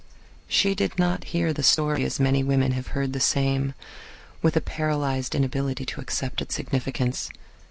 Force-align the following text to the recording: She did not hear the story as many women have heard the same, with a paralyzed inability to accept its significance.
She 0.47 0.73
did 0.73 0.97
not 0.97 1.25
hear 1.25 1.53
the 1.53 1.61
story 1.61 2.03
as 2.05 2.19
many 2.19 2.43
women 2.43 2.71
have 2.71 2.87
heard 2.97 3.13
the 3.13 3.19
same, 3.19 3.75
with 4.41 4.57
a 4.57 4.59
paralyzed 4.59 5.35
inability 5.35 5.85
to 5.85 6.01
accept 6.01 6.41
its 6.41 6.55
significance. 6.55 7.29